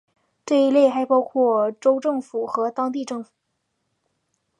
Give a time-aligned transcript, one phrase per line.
[0.47, 3.29] 这一类还包括州政府和当地政府。